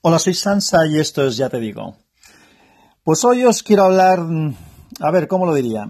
Hola, 0.00 0.20
soy 0.20 0.34
Sansa 0.34 0.86
y 0.86 1.00
esto 1.00 1.26
es 1.26 1.36
Ya 1.36 1.48
te 1.48 1.58
digo. 1.58 1.96
Pues 3.02 3.24
hoy 3.24 3.44
os 3.44 3.64
quiero 3.64 3.82
hablar, 3.82 4.20
a 5.00 5.10
ver, 5.10 5.26
¿cómo 5.26 5.44
lo 5.44 5.52
diría? 5.52 5.88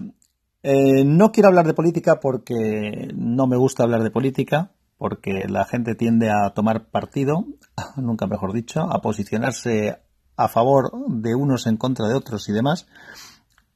Eh, 0.63 1.03
no 1.05 1.31
quiero 1.31 1.49
hablar 1.49 1.67
de 1.67 1.75
política 1.75 2.19
porque 2.19 3.11
no 3.13 3.45
me 3.45 3.55
gusta 3.55 3.83
hablar 3.83 4.01
de 4.01 4.09
política, 4.09 4.71
porque 4.97 5.45
la 5.47 5.63
gente 5.65 5.93
tiende 5.93 6.31
a 6.31 6.49
tomar 6.55 6.89
partido, 6.89 7.45
nunca 7.97 8.25
mejor 8.25 8.51
dicho, 8.51 8.81
a 8.81 8.99
posicionarse 8.99 9.99
a 10.35 10.47
favor 10.47 10.91
de 11.07 11.35
unos 11.35 11.67
en 11.67 11.77
contra 11.77 12.07
de 12.07 12.15
otros 12.15 12.49
y 12.49 12.51
demás. 12.51 12.87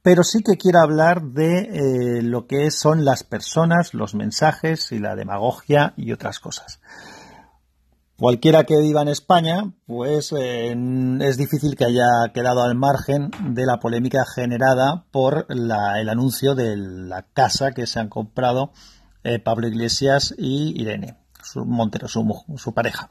Pero 0.02 0.24
sí 0.24 0.42
que 0.42 0.58
quiero 0.58 0.80
hablar 0.80 1.22
de 1.22 1.58
eh, 1.60 2.22
lo 2.22 2.48
que 2.48 2.72
son 2.72 3.04
las 3.04 3.22
personas, 3.22 3.94
los 3.94 4.16
mensajes 4.16 4.90
y 4.90 4.98
la 4.98 5.14
demagogia 5.14 5.94
y 5.96 6.10
otras 6.10 6.40
cosas. 6.40 6.80
Cualquiera 8.16 8.62
que 8.62 8.80
viva 8.80 9.02
en 9.02 9.08
España, 9.08 9.72
pues 9.86 10.32
eh, 10.38 10.72
es 11.20 11.36
difícil 11.36 11.74
que 11.74 11.84
haya 11.84 12.32
quedado 12.32 12.62
al 12.62 12.76
margen 12.76 13.32
de 13.40 13.66
la 13.66 13.80
polémica 13.80 14.24
generada 14.24 15.04
por 15.10 15.46
el 15.48 15.68
anuncio 16.08 16.54
de 16.54 16.76
la 16.76 17.22
casa 17.22 17.72
que 17.72 17.88
se 17.88 17.98
han 17.98 18.08
comprado 18.08 18.70
eh, 19.24 19.40
Pablo 19.40 19.66
Iglesias 19.66 20.32
y 20.38 20.80
Irene, 20.80 21.16
su 21.42 21.64
Montero, 21.64 22.06
su, 22.06 22.72
pareja. 22.72 23.10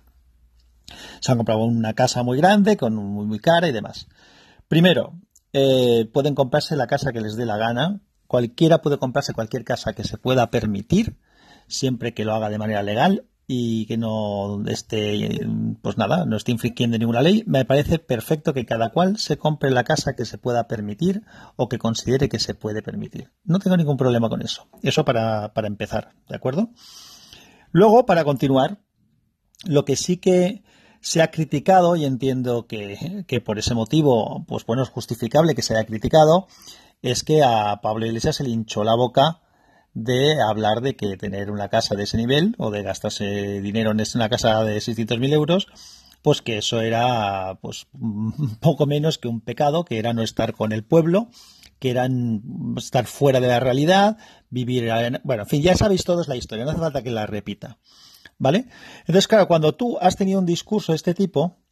Se 1.20 1.34
han 1.34 1.38
comprado 1.38 1.66
una 1.66 1.94
casa 1.94 2.24
muy 2.24 2.38
grande, 2.38 2.78
con 2.78 2.96
muy, 2.96 3.26
muy 3.26 3.40
cara 3.40 3.68
y 3.68 3.74
demás. 3.74 4.08
Primero, 4.70 5.20
eh, 5.52 6.10
pueden 6.14 6.34
comprarse 6.34 6.78
la 6.78 6.88
casa 6.88 7.12
que 7.12 7.20
les 7.20 7.36
dé 7.36 7.46
la 7.46 7.58
gana. 7.58 8.00
Cualquiera 8.26 8.82
puede 8.82 9.00
comprarse 9.00 9.34
cualquier 9.34 9.66
casa 9.66 9.92
que 9.92 10.06
se 10.06 10.18
pueda 10.18 10.50
permitir, 10.50 11.18
siempre 11.68 12.14
que 12.14 12.24
lo 12.24 12.34
haga 12.34 12.50
de 12.50 12.58
manera 12.58 12.84
legal 12.84 13.26
y 13.46 13.86
que 13.88 13.98
no 13.98 14.64
esté, 14.68 15.42
pues 15.82 15.98
nada, 15.98 16.26
no 16.26 16.38
esté 16.38 16.52
infringiendo 16.52 16.98
ninguna 16.98 17.22
ley, 17.22 17.44
me 17.46 17.66
parece 17.66 18.00
perfecto 18.00 18.54
que 18.54 18.66
cada 18.66 18.90
cual 18.90 19.18
se 19.18 19.38
compre 19.38 19.72
la 19.72 19.84
casa 19.84 20.16
que 20.16 20.26
se 20.26 20.38
pueda 20.38 20.68
permitir 20.68 21.24
o 21.56 21.68
que 21.68 21.78
considere 21.78 22.30
que 22.30 22.40
se 22.40 22.54
puede 22.54 22.82
permitir. 22.82 23.32
No 23.44 23.60
tengo 23.60 23.76
ningún 23.76 23.98
problema 23.98 24.30
con 24.30 24.42
eso. 24.42 24.68
Eso 24.82 25.04
para, 25.04 25.54
para 25.54 25.68
empezar, 25.68 26.14
¿de 26.30 26.36
acuerdo? 26.36 26.70
Luego, 27.72 28.06
para 28.06 28.24
continuar, 28.24 28.80
lo 29.66 29.84
que 29.84 29.96
sí 29.96 30.18
que 30.18 30.64
se 31.02 31.22
ha 31.22 31.32
criticado, 31.32 31.98
y 31.98 32.06
entiendo 32.06 32.66
que, 32.66 33.26
que 33.28 33.42
por 33.42 33.60
ese 33.60 33.74
motivo, 33.74 34.46
pues 34.48 34.66
bueno, 34.66 34.84
es 34.84 34.90
justificable 34.90 35.54
que 35.54 35.62
se 35.62 35.76
haya 35.76 35.86
criticado, 35.86 36.48
es 37.02 37.24
que 37.24 37.44
a 37.44 37.82
Pablo 37.82 38.06
Iglesias 38.06 38.38
se 38.38 38.46
le 38.46 38.52
hinchó 38.52 38.86
la 38.86 38.96
boca 38.96 39.42
de 39.94 40.42
hablar 40.42 40.82
de 40.82 40.96
que 40.96 41.18
tener 41.18 41.52
una 41.52 41.70
casa 41.70 41.96
de 41.96 42.04
ese 42.04 42.18
nivel 42.18 42.56
o 42.58 42.72
de 42.72 42.84
gastarse 42.84 43.62
dinero 43.62 43.92
en 43.92 44.04
una 44.16 44.30
casa 44.30 44.64
de 44.64 44.78
600.000 44.78 45.34
euros, 45.34 45.68
pues 46.22 46.42
que 46.42 46.58
eso 46.58 46.82
era 46.82 47.60
pues 47.62 47.88
poco 48.60 48.86
menos 48.86 49.18
que 49.18 49.28
un 49.28 49.42
pecado, 49.42 49.86
que 49.86 50.00
era 50.00 50.14
no 50.14 50.24
estar 50.24 50.54
con 50.54 50.72
el 50.72 50.84
pueblo, 50.84 51.30
que 51.80 51.92
era 51.92 52.08
estar 52.78 53.06
fuera 53.06 53.40
de 53.40 53.48
la 53.48 53.60
realidad, 53.60 54.18
vivir 54.50 54.88
en, 54.88 55.20
bueno, 55.24 55.44
en 55.44 55.50
fin, 55.50 55.62
ya 55.62 55.76
sabéis 55.76 56.04
todos 56.04 56.28
la 56.28 56.38
historia, 56.38 56.64
no 56.64 56.72
hace 56.72 56.80
falta 56.80 57.04
que 57.04 57.12
la 57.12 57.26
repita. 57.26 57.78
¿Vale? 58.40 58.66
Entonces, 59.02 59.28
claro, 59.28 59.48
cuando 59.48 59.76
tú 59.76 59.98
has 60.02 60.16
tenido 60.16 60.40
un 60.40 60.46
discurso 60.46 60.92
de 60.92 60.96
este 60.96 61.14
tipo, 61.14 61.63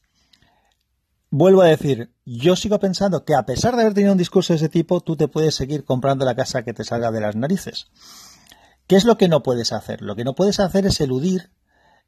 vuelvo 1.32 1.62
a 1.62 1.68
decir, 1.68 2.14
yo 2.26 2.56
sigo 2.56 2.80
pensando 2.80 3.26
que 3.26 3.34
a 3.34 3.46
pesar 3.46 3.76
de 3.76 3.82
haber 3.82 3.94
tenido 3.94 4.12
un 4.12 4.18
discurso 4.18 4.54
de 4.54 4.58
ese 4.58 4.70
tipo, 4.70 5.00
tú 5.02 5.16
te 5.16 5.30
puedes 5.30 5.56
seguir 5.56 5.86
comprando 5.86 6.26
la 6.26 6.36
casa 6.36 6.64
que 6.64 6.74
te 6.74 6.84
salga 6.84 7.10
de 7.10 7.22
las 7.22 7.36
narices. 7.36 7.88
¿Qué 8.86 8.98
es 8.98 9.06
lo 9.06 9.18
que 9.18 9.30
no 9.30 9.42
puedes 9.42 9.72
hacer? 9.72 10.02
Lo 10.02 10.16
que 10.16 10.26
no 10.26 10.36
puedes 10.36 10.60
hacer 10.60 10.86
es 10.86 11.00
eludir 11.00 11.52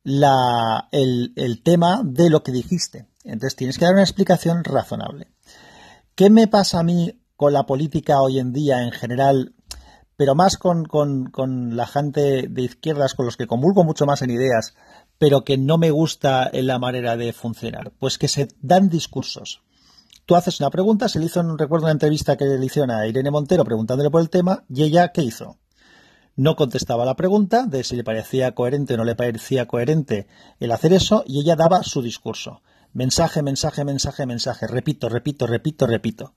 el, 0.04 1.62
tema 1.64 2.02
de 2.04 2.30
lo 2.30 2.44
que 2.44 2.52
dijiste. 2.52 3.08
Entonces 3.24 3.56
tienes 3.56 3.78
que 3.78 3.86
dar 3.86 3.94
una 3.94 4.04
explicación 4.04 4.66
razonable. 4.66 5.32
¿Qué 6.16 6.30
me 6.30 6.48
pasa 6.48 6.80
a 6.80 6.84
mí 6.84 7.22
con 7.38 7.54
la 7.54 7.66
política 7.66 8.22
hoy 8.22 8.40
en 8.40 8.52
día 8.52 8.84
en 8.84 8.92
general, 8.92 9.56
pero 10.18 10.36
más 10.36 10.58
con, 10.58 10.84
con 10.86 11.76
la 11.76 11.88
gente 11.88 12.48
de 12.50 12.62
izquierdas 12.62 13.16
con 13.16 13.26
los 13.26 13.38
que 13.38 13.48
comulgo 13.48 13.84
mucho 13.84 14.06
más 14.06 14.22
en 14.22 14.30
ideas, 14.30 14.76
pero 15.18 15.44
que 15.44 15.58
no 15.58 15.78
me 15.78 15.92
gusta 15.92 16.50
en 16.52 16.68
la 16.68 16.80
manera 16.80 17.18
de 17.18 17.34
funcionar? 17.34 17.92
Pues 18.00 18.18
que 18.18 18.28
se 18.28 18.48
dan 18.62 18.90
discursos. 18.90 19.62
Tú 20.26 20.36
haces 20.36 20.60
una 20.60 20.70
pregunta, 20.70 21.10
se 21.10 21.20
le 21.20 21.26
hizo, 21.26 21.44
recuerdo 21.58 21.86
una 21.86 21.92
entrevista 21.92 22.38
que 22.38 22.46
le 22.46 22.66
hicieron 22.66 22.92
a 22.92 23.06
Irene 23.08 23.32
Montero 23.32 23.66
preguntándole 23.66 24.10
por 24.10 24.22
el 24.22 24.30
tema, 24.30 24.64
y 24.70 24.84
ella, 24.84 25.12
¿qué 25.12 25.22
hizo? 25.22 25.58
No 26.36 26.56
contestaba 26.56 27.06
la 27.06 27.16
pregunta 27.16 27.66
de 27.66 27.84
si 27.84 27.96
le 27.96 28.04
parecía 28.04 28.56
coherente 28.56 28.94
o 28.94 28.98
no 28.98 29.04
le 29.04 29.16
parecía 29.16 29.68
coherente 29.68 30.28
el 30.60 30.72
hacer 30.72 30.94
eso, 30.94 31.24
y 31.28 31.42
ella 31.42 31.56
daba 31.56 31.84
su 31.84 32.02
discurso. 32.02 32.62
Mensaje, 32.94 33.42
mensaje, 33.44 33.84
mensaje, 33.84 34.26
mensaje. 34.26 34.68
Repito, 34.68 35.10
repito, 35.10 35.46
repito, 35.46 35.88
repito. 35.88 36.34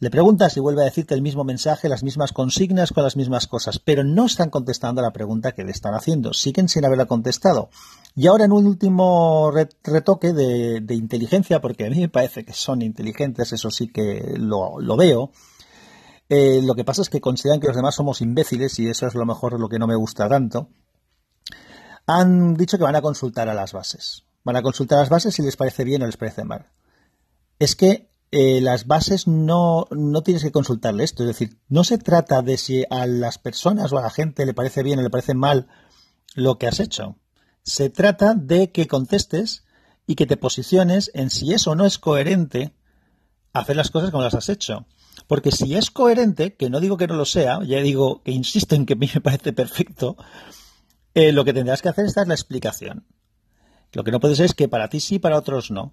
Le 0.00 0.10
preguntas 0.10 0.56
y 0.56 0.60
vuelve 0.60 0.82
a 0.82 0.84
decirte 0.84 1.14
el 1.14 1.22
mismo 1.22 1.42
mensaje, 1.42 1.88
las 1.88 2.04
mismas 2.04 2.32
consignas 2.32 2.92
con 2.92 3.02
las 3.02 3.16
mismas 3.16 3.48
cosas, 3.48 3.80
pero 3.80 4.04
no 4.04 4.26
están 4.26 4.48
contestando 4.48 5.00
a 5.00 5.04
la 5.04 5.12
pregunta 5.12 5.52
que 5.52 5.64
le 5.64 5.72
están 5.72 5.94
haciendo, 5.94 6.32
siguen 6.32 6.68
sin 6.68 6.84
haberla 6.84 7.06
contestado. 7.06 7.68
Y 8.14 8.28
ahora 8.28 8.44
en 8.44 8.52
un 8.52 8.66
último 8.66 9.50
retoque 9.50 10.32
de, 10.32 10.94
inteligencia, 10.94 11.60
porque 11.60 11.86
a 11.86 11.90
mí 11.90 11.98
me 11.98 12.08
parece 12.08 12.44
que 12.44 12.52
son 12.52 12.82
inteligentes, 12.82 13.52
eso 13.52 13.72
sí 13.72 13.88
que 13.88 14.34
lo, 14.38 14.96
veo, 14.96 15.32
eh, 16.28 16.60
lo 16.62 16.76
que 16.76 16.84
pasa 16.84 17.02
es 17.02 17.10
que 17.10 17.20
consideran 17.20 17.58
que 17.58 17.66
los 17.66 17.76
demás 17.76 17.96
somos 17.96 18.20
imbéciles 18.20 18.78
y 18.78 18.88
eso 18.88 19.08
es 19.08 19.16
lo 19.16 19.26
mejor 19.26 19.58
lo 19.58 19.68
que 19.68 19.80
no 19.80 19.88
me 19.88 19.96
gusta 19.96 20.28
tanto. 20.28 20.68
Han 22.06 22.54
dicho 22.54 22.78
que 22.78 22.84
van 22.84 22.96
a 22.96 23.02
consultar 23.02 23.48
a 23.48 23.54
las 23.54 23.72
bases. 23.72 24.24
Van 24.44 24.54
a 24.54 24.62
consultar 24.62 24.98
a 24.98 25.02
las 25.02 25.10
bases 25.10 25.34
si 25.34 25.42
les 25.42 25.56
parece 25.56 25.82
bien 25.82 26.02
o 26.02 26.06
les 26.06 26.16
parece 26.16 26.44
mal. 26.44 26.68
Es 27.58 27.74
que 27.74 28.08
eh, 28.30 28.60
las 28.60 28.86
bases 28.86 29.26
no, 29.26 29.86
no 29.90 30.22
tienes 30.22 30.42
que 30.42 30.52
consultarle 30.52 31.04
esto. 31.04 31.22
Es 31.22 31.28
decir, 31.28 31.58
no 31.68 31.84
se 31.84 31.98
trata 31.98 32.42
de 32.42 32.58
si 32.58 32.84
a 32.90 33.06
las 33.06 33.38
personas 33.38 33.92
o 33.92 33.98
a 33.98 34.02
la 34.02 34.10
gente 34.10 34.44
le 34.44 34.54
parece 34.54 34.82
bien 34.82 34.98
o 34.98 35.02
le 35.02 35.10
parece 35.10 35.34
mal 35.34 35.68
lo 36.34 36.58
que 36.58 36.66
has 36.66 36.80
hecho. 36.80 37.16
Se 37.62 37.90
trata 37.90 38.34
de 38.34 38.70
que 38.70 38.86
contestes 38.86 39.64
y 40.06 40.14
que 40.14 40.26
te 40.26 40.36
posiciones 40.36 41.10
en 41.14 41.30
si 41.30 41.52
eso 41.52 41.74
no 41.74 41.84
es 41.84 41.98
coherente 41.98 42.74
hacer 43.52 43.76
las 43.76 43.90
cosas 43.90 44.10
como 44.10 44.22
las 44.22 44.34
has 44.34 44.48
hecho. 44.48 44.86
Porque 45.26 45.50
si 45.50 45.74
es 45.74 45.90
coherente, 45.90 46.54
que 46.54 46.70
no 46.70 46.80
digo 46.80 46.96
que 46.96 47.06
no 47.06 47.14
lo 47.14 47.24
sea, 47.24 47.60
ya 47.64 47.80
digo 47.80 48.22
que 48.22 48.30
insisto 48.30 48.74
en 48.74 48.86
que 48.86 48.94
a 48.94 48.96
mí 48.96 49.10
me 49.12 49.20
parece 49.20 49.52
perfecto, 49.52 50.16
eh, 51.14 51.32
lo 51.32 51.44
que 51.44 51.52
tendrás 51.52 51.82
que 51.82 51.88
hacer 51.88 52.06
es 52.06 52.14
dar 52.14 52.28
la 52.28 52.34
explicación. 52.34 53.06
Lo 53.92 54.04
que 54.04 54.12
no 54.12 54.20
puede 54.20 54.36
ser 54.36 54.46
es 54.46 54.54
que 54.54 54.68
para 54.68 54.88
ti 54.88 55.00
sí, 55.00 55.18
para 55.18 55.38
otros 55.38 55.70
no. 55.70 55.92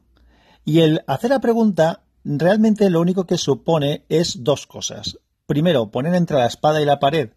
Y 0.63 0.81
el 0.81 1.03
hacer 1.07 1.29
la 1.29 1.39
pregunta 1.39 2.04
realmente 2.25 2.89
lo 2.89 2.99
único 2.99 3.25
que 3.25 3.37
supone 3.37 4.03
es 4.09 4.43
dos 4.43 4.65
cosas. 4.65 5.19
Primero, 5.45 5.91
poner 5.91 6.15
entre 6.15 6.37
la 6.37 6.47
espada 6.47 6.81
y 6.81 6.85
la 6.85 6.99
pared 6.99 7.29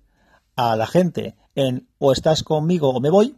a 0.57 0.75
la 0.77 0.87
gente 0.87 1.37
en 1.55 1.87
o 1.99 2.13
estás 2.13 2.43
conmigo 2.43 2.91
o 2.91 3.01
me 3.01 3.11
voy, 3.11 3.37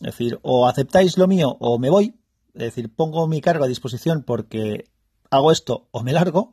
es 0.00 0.06
decir, 0.06 0.38
o 0.42 0.66
aceptáis 0.66 1.16
lo 1.16 1.28
mío 1.28 1.56
o 1.60 1.78
me 1.78 1.88
voy, 1.88 2.14
es 2.54 2.62
decir, 2.62 2.92
pongo 2.94 3.26
mi 3.28 3.40
cargo 3.40 3.64
a 3.64 3.68
disposición 3.68 4.22
porque 4.24 4.90
hago 5.30 5.52
esto 5.52 5.86
o 5.92 6.02
me 6.02 6.12
largo, 6.12 6.52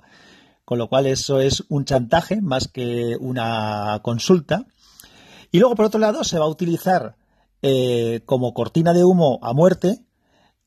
con 0.64 0.78
lo 0.78 0.90
cual 0.90 1.08
eso 1.08 1.40
es 1.40 1.64
un 1.70 1.86
chantaje 1.86 2.42
más 2.42 2.68
que 2.68 3.18
una 3.20 4.00
consulta. 4.04 4.66
Y 5.52 5.60
luego, 5.60 5.76
por 5.76 5.86
otro 5.86 6.00
lado, 6.00 6.24
se 6.24 6.38
va 6.38 6.46
a 6.46 6.50
utilizar 6.50 7.16
eh, 7.62 8.22
como 8.26 8.54
cortina 8.54 8.94
de 8.94 9.04
humo 9.04 9.40
a 9.42 9.54
muerte 9.54 10.05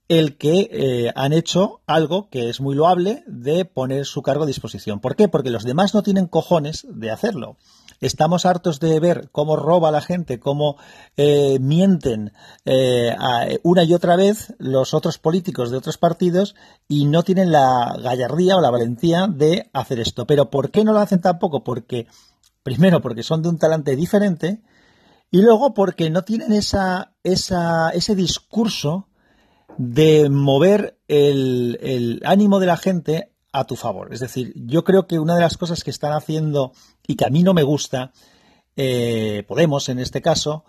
el 0.08 0.38
que 0.38 0.70
eh, 0.72 1.12
han 1.14 1.34
hecho 1.34 1.82
algo 1.86 2.30
que 2.30 2.48
es 2.48 2.60
muy 2.60 2.74
loable 2.74 3.22
de 3.26 3.66
poner 3.66 4.06
su 4.06 4.22
cargo 4.22 4.44
a 4.44 4.46
disposición. 4.46 5.00
¿Por 5.00 5.16
qué? 5.16 5.28
Porque 5.28 5.50
los 5.50 5.64
demás 5.64 5.94
no 5.94 6.02
tienen 6.02 6.26
cojones 6.26 6.86
de 6.88 7.10
hacerlo. 7.10 7.56
Estamos 8.00 8.46
hartos 8.46 8.80
de 8.80 9.00
ver 9.00 9.28
cómo 9.32 9.56
roba 9.56 9.90
la 9.90 10.00
gente, 10.00 10.38
cómo 10.38 10.76
eh, 11.16 11.58
mienten 11.60 12.32
eh, 12.64 13.14
una 13.64 13.84
y 13.84 13.92
otra 13.92 14.16
vez 14.16 14.54
los 14.58 14.94
otros 14.94 15.18
políticos 15.18 15.70
de 15.70 15.76
otros 15.76 15.98
partidos 15.98 16.54
y 16.86 17.06
no 17.06 17.22
tienen 17.22 17.52
la 17.52 17.94
gallardía 18.02 18.56
o 18.56 18.60
la 18.60 18.70
valentía 18.70 19.26
de 19.26 19.68
hacer 19.72 20.00
esto. 20.00 20.26
Pero 20.26 20.48
¿por 20.48 20.70
qué 20.70 20.84
no 20.84 20.92
lo 20.92 21.00
hacen 21.00 21.20
tampoco? 21.20 21.64
Porque, 21.64 22.06
primero, 22.62 23.02
porque 23.02 23.24
son 23.24 23.42
de 23.42 23.48
un 23.50 23.58
talante 23.58 23.94
diferente 23.96 24.62
y 25.30 25.42
luego 25.42 25.74
porque 25.74 26.08
no 26.08 26.22
tienen 26.22 26.52
esa, 26.52 27.12
esa, 27.22 27.90
ese 27.90 28.14
discurso 28.14 29.07
de 29.78 30.28
mover 30.28 30.98
el, 31.06 32.20
ánimo 32.24 32.58
de 32.58 32.66
la 32.66 32.76
gente 32.76 33.32
a 33.52 33.64
tu 33.64 33.76
favor. 33.76 34.12
Es 34.12 34.20
decir, 34.20 34.52
yo 34.54 34.84
creo 34.84 35.06
que 35.06 35.18
una 35.18 35.36
de 35.36 35.40
las 35.40 35.56
cosas 35.56 35.82
que 35.82 35.90
están 35.90 36.12
haciendo 36.12 36.72
y 37.06 37.16
que 37.16 37.24
a 37.24 37.30
mí 37.30 37.42
no 37.42 37.54
me 37.54 37.62
gusta, 37.62 38.12
eh, 38.76 39.44
Podemos 39.48 39.88
en 39.88 39.98
este 39.98 40.22
caso, 40.22 40.64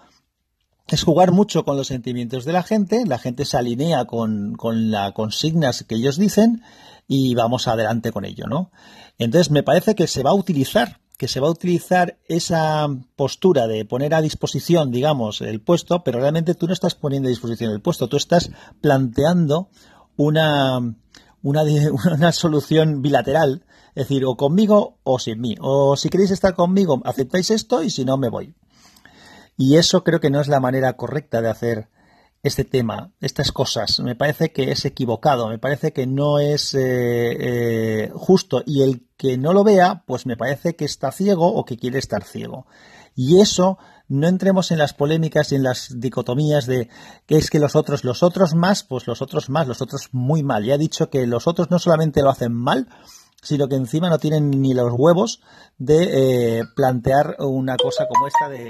es 0.87 1.03
jugar 1.03 1.31
mucho 1.31 1.63
con 1.63 1.77
los 1.77 1.87
sentimientos 1.87 2.43
de 2.43 2.53
la 2.53 2.63
gente, 2.63 3.05
la 3.05 3.19
gente 3.19 3.45
se 3.45 3.57
alinea 3.57 4.05
con, 4.05 4.55
con 4.55 4.89
las 4.89 5.11
consignas 5.11 5.83
que 5.83 5.93
ellos 5.93 6.17
dicen 6.17 6.63
y 7.07 7.35
vamos 7.35 7.67
adelante 7.67 8.11
con 8.11 8.25
ello, 8.25 8.47
¿no? 8.47 8.71
Entonces 9.19 9.51
me 9.51 9.61
parece 9.61 9.93
que 9.93 10.07
se 10.07 10.23
va 10.23 10.31
a 10.31 10.35
utilizar 10.35 10.99
que 11.19 11.27
se 11.27 11.41
va 11.41 11.49
a 11.49 11.51
utilizar 11.51 12.17
esa 12.29 12.87
postura 13.17 13.67
de 13.67 13.83
poner 13.83 14.15
a 14.15 14.21
disposición, 14.21 14.89
digamos, 14.89 15.41
el 15.41 15.59
puesto, 15.59 16.01
pero 16.01 16.21
realmente 16.21 16.55
tú 16.55 16.65
no 16.65 16.71
estás 16.71 16.95
poniendo 16.95 17.27
a 17.27 17.29
disposición 17.29 17.73
el 17.73 17.81
puesto, 17.81 18.07
tú 18.07 18.15
estás 18.15 18.51
planteando 18.79 19.69
una, 20.15 20.79
una, 21.43 22.31
solución 22.31 23.01
bilateral, 23.01 23.65
es 23.95 24.07
decir, 24.07 24.23
o 24.23 24.37
conmigo 24.37 24.97
o 25.03 25.19
sin 25.19 25.41
mí, 25.41 25.57
o 25.59 25.97
si 25.97 26.07
queréis 26.07 26.31
estar 26.31 26.55
conmigo, 26.55 27.01
aceptáis 27.03 27.51
esto 27.51 27.83
y 27.83 27.89
si 27.89 28.05
no, 28.05 28.15
me 28.15 28.29
voy. 28.29 28.55
Y 29.57 29.75
eso 29.75 30.05
creo 30.05 30.21
que 30.21 30.29
no 30.29 30.39
es 30.39 30.47
la 30.47 30.61
manera 30.61 30.93
correcta 30.93 31.41
de 31.41 31.49
hacer 31.49 31.89
este 32.43 32.63
tema, 32.63 33.11
estas 33.19 33.51
cosas. 33.51 33.99
Me 33.99 34.15
parece 34.15 34.51
que 34.51 34.71
es 34.71 34.85
equivocado, 34.85 35.47
me 35.47 35.57
parece 35.57 35.91
que 35.91 36.07
no 36.07 36.39
es 36.39 36.73
eh, 36.73 36.79
eh, 36.79 38.11
justo 38.13 38.63
y 38.65 38.81
el 38.81 39.05
que 39.17 39.37
no 39.37 39.53
lo 39.53 39.63
vea, 39.63 40.03
pues 40.05 40.25
me 40.25 40.37
parece 40.37 40.75
que 40.75 40.85
está 40.85 41.11
ciego 41.11 41.47
o 41.47 41.65
que 41.65 41.77
quiere 41.77 41.99
estar 41.99 42.23
ciego. 42.23 42.65
Y 43.15 43.41
eso 43.41 43.77
no 44.07 44.27
entremos 44.27 44.71
en 44.71 44.77
las 44.77 44.93
polémicas 44.93 45.51
y 45.51 45.55
en 45.55 45.63
las 45.63 45.99
dicotomías 45.99 46.65
de 46.65 46.89
que 47.25 47.37
es 47.37 47.49
que 47.49 47.59
los 47.59 47.75
otros, 47.75 48.03
los 48.03 48.23
otros 48.23 48.55
más, 48.55 48.83
pues 48.83 49.07
los 49.07 49.21
otros 49.21 49.49
más, 49.49 49.67
los 49.67 49.81
otros 49.81 50.09
muy 50.13 50.41
mal. 50.41 50.63
Ya 50.63 50.75
he 50.75 50.79
dicho 50.79 51.09
que 51.09 51.27
los 51.27 51.47
otros 51.47 51.69
no 51.69 51.79
solamente 51.79 52.21
lo 52.21 52.29
hacen 52.29 52.53
mal, 52.53 52.87
sino 53.41 53.67
que 53.67 53.75
encima 53.75 54.09
no 54.09 54.19
tienen 54.19 54.49
ni 54.61 54.73
los 54.73 54.93
huevos 54.95 55.41
de 55.77 56.59
eh, 56.59 56.63
plantear 56.75 57.35
una 57.39 57.75
cosa 57.77 58.07
como 58.07 58.27
esta 58.27 58.49
de 58.49 58.69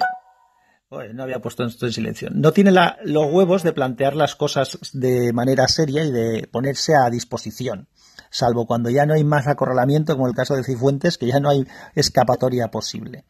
no 1.13 1.23
había 1.23 1.39
puesto 1.39 1.63
esto 1.63 1.85
en 1.85 1.93
silencio. 1.93 2.29
No 2.31 2.51
tiene 2.51 2.71
los 2.71 3.31
huevos 3.31 3.63
de 3.63 3.73
plantear 3.73 4.15
las 4.15 4.35
cosas 4.35 4.79
de 4.93 5.31
manera 5.33 5.67
seria 5.67 6.03
y 6.03 6.11
de 6.11 6.47
ponerse 6.51 6.93
a 6.95 7.09
disposición, 7.09 7.87
salvo 8.31 8.65
cuando 8.65 8.89
ya 8.89 9.05
no 9.05 9.13
hay 9.13 9.23
más 9.23 9.47
acorralamiento, 9.47 10.15
como 10.15 10.27
el 10.27 10.33
caso 10.33 10.55
de 10.55 10.63
Cifuentes, 10.63 11.17
que 11.17 11.27
ya 11.27 11.39
no 11.39 11.49
hay 11.49 11.65
escapatoria 11.93 12.71
posible. 12.71 13.25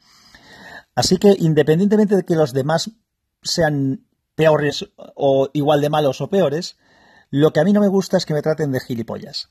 Así 0.96 1.18
que, 1.18 1.36
independientemente 1.38 2.16
de 2.16 2.24
que 2.24 2.36
los 2.36 2.54
demás 2.54 2.92
sean 3.42 4.06
peores 4.36 4.90
o 4.96 5.50
igual 5.54 5.82
de 5.82 5.90
malos 5.90 6.22
o 6.22 6.30
peores, 6.30 6.78
lo 7.30 7.52
que 7.52 7.60
a 7.60 7.64
mí 7.64 7.74
no 7.74 7.82
me 7.82 7.88
gusta 7.90 8.18
es 8.18 8.26
que 8.26 8.34
me 8.34 8.42
traten 8.42 8.72
de 8.72 8.80
gilipollas 8.80 9.50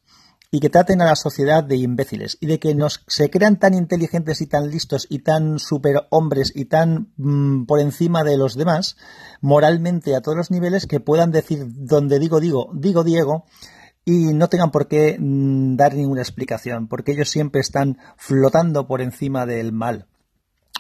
y 0.51 0.61
que 0.61 0.71
traten 0.71 1.03
a 1.03 1.07
la 1.07 1.17
sociedad 1.17 1.63
de 1.63 1.77
imbéciles 1.77 2.39
y 2.41 2.47
de 2.47 2.59
que 2.59 2.75
nos 2.75 3.05
se 3.07 3.29
crean 3.29 3.59
tan 3.59 3.75
inteligentes 3.75 4.41
y 4.41 4.47
tan 4.47 4.71
listos 4.71 5.07
y 5.11 5.19
tan 5.19 5.59
superhombres 5.59 6.53
y 6.55 6.65
tan 6.65 7.13
mm, 7.17 7.67
por 7.67 7.81
encima 7.81 8.25
de 8.25 8.39
los 8.39 8.57
demás 8.57 8.97
moralmente 9.43 10.17
a 10.17 10.23
todos 10.23 10.39
los 10.39 10.51
niveles 10.51 10.87
que 10.87 11.01
puedan 11.01 11.33
decir 11.33 11.67
donde 11.67 12.19
digo 12.19 12.41
digo 12.41 12.71
digo 12.75 13.05
Diego 13.05 13.45
y 14.07 14.33
no 14.33 14.49
tengan 14.49 14.71
por 14.71 14.89
qué 14.89 15.19
mm, 15.19 15.77
dar 15.77 15.95
ninguna 15.95 16.23
explicación 16.23 16.89
porque 16.89 17.13
ellos 17.13 17.29
siempre 17.29 17.61
están 17.61 17.99
flotando 18.17 18.87
por 18.87 19.03
encima 19.03 19.45
del 19.45 19.73
mal 19.73 20.07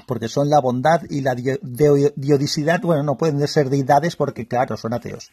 porque 0.06 0.28
son 0.28 0.48
la 0.48 0.60
bondad 0.60 1.02
y 1.10 1.22
la 1.22 1.34
diodicidad, 1.34 2.80
bueno, 2.82 3.02
no 3.02 3.16
pueden 3.16 3.46
ser 3.48 3.68
deidades 3.68 4.14
porque, 4.14 4.46
claro, 4.46 4.76
son 4.76 4.94
ateos. 4.94 5.32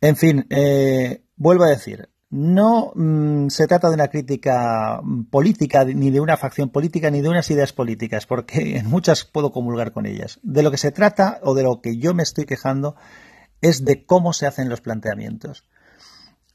En 0.00 0.16
fin, 0.16 0.46
eh, 0.50 1.24
vuelvo 1.36 1.64
a 1.64 1.70
decir, 1.70 2.08
no 2.34 2.90
mm, 2.96 3.46
se 3.48 3.68
trata 3.68 3.88
de 3.88 3.94
una 3.94 4.08
crítica 4.08 5.00
política, 5.30 5.84
ni 5.84 6.10
de 6.10 6.18
una 6.18 6.36
facción 6.36 6.68
política, 6.68 7.08
ni 7.08 7.20
de 7.20 7.28
unas 7.28 7.48
ideas 7.48 7.72
políticas, 7.72 8.26
porque 8.26 8.76
en 8.78 8.88
muchas 8.88 9.24
puedo 9.24 9.52
comulgar 9.52 9.92
con 9.92 10.04
ellas. 10.04 10.40
De 10.42 10.64
lo 10.64 10.72
que 10.72 10.76
se 10.76 10.90
trata, 10.90 11.38
o 11.44 11.54
de 11.54 11.62
lo 11.62 11.80
que 11.80 11.96
yo 11.96 12.12
me 12.12 12.24
estoy 12.24 12.44
quejando, 12.44 12.96
es 13.60 13.84
de 13.84 14.04
cómo 14.04 14.32
se 14.32 14.48
hacen 14.48 14.68
los 14.68 14.80
planteamientos. 14.80 15.64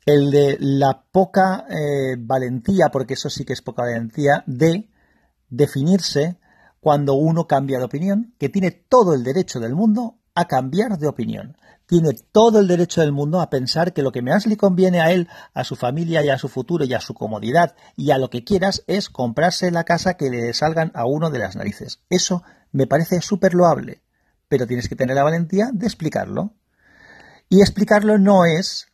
El 0.05 0.31
de 0.31 0.57
la 0.59 1.05
poca 1.09 1.65
eh, 1.69 2.17
valentía, 2.19 2.89
porque 2.91 3.13
eso 3.13 3.29
sí 3.29 3.45
que 3.45 3.53
es 3.53 3.61
poca 3.61 3.83
valentía, 3.83 4.43
de 4.47 4.89
definirse 5.49 6.39
cuando 6.81 7.13
uno 7.13 7.47
cambia 7.47 7.77
de 7.77 7.85
opinión, 7.85 8.33
que 8.37 8.49
tiene 8.49 8.71
todo 8.71 9.13
el 9.13 9.23
derecho 9.23 9.61
del 9.61 9.75
mundo 9.75 10.18
a 10.35 10.45
cambiar 10.45 10.97
de 10.97 11.07
opinión 11.07 11.57
tiene 11.89 12.11
todo 12.31 12.59
el 12.59 12.67
derecho 12.67 13.01
del 13.01 13.11
mundo 13.11 13.41
a 13.41 13.49
pensar 13.49 13.93
que 13.93 14.03
lo 14.03 14.11
que 14.11 14.21
más 14.21 14.45
le 14.45 14.57
conviene 14.57 15.01
a 15.01 15.11
él, 15.11 15.27
a 15.55 15.63
su 15.63 15.75
familia 15.75 16.23
y 16.23 16.29
a 16.29 16.37
su 16.37 16.47
futuro 16.47 16.85
y 16.85 16.93
a 16.93 17.01
su 17.01 17.15
comodidad 17.15 17.75
y 17.97 18.11
a 18.11 18.19
lo 18.19 18.29
que 18.29 18.43
quieras 18.43 18.83
es 18.85 19.09
comprarse 19.09 19.71
la 19.71 19.85
casa 19.85 20.13
que 20.13 20.29
le 20.29 20.53
salgan 20.53 20.91
a 20.93 21.07
uno 21.07 21.31
de 21.31 21.39
las 21.39 21.55
narices. 21.55 22.03
Eso 22.07 22.43
me 22.71 22.85
parece 22.85 23.21
súper 23.21 23.55
loable, 23.55 24.03
pero 24.47 24.67
tienes 24.67 24.87
que 24.87 24.95
tener 24.95 25.15
la 25.15 25.23
valentía 25.23 25.71
de 25.73 25.87
explicarlo. 25.87 26.53
Y 27.49 27.61
explicarlo 27.61 28.19
no 28.19 28.45
es 28.45 28.89